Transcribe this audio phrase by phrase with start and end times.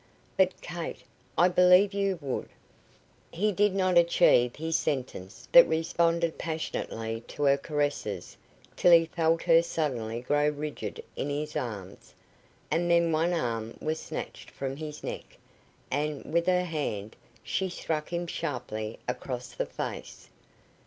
[0.35, 1.03] "But Kate
[1.37, 2.49] I believe you would"
[3.41, 8.35] He did not achieve his sentence, but responded passionately to her caresses
[8.75, 12.15] till he felt her suddenly grow rigid in his arms,
[12.71, 15.37] and then one arm was snatched from his neck,
[15.91, 20.31] and, with her hand, she struck him sharply across the face.